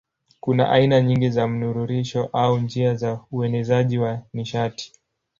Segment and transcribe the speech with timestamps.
[0.39, 4.93] Kuna aina nyingi za mnururisho au njia za uenezaji wa nishati.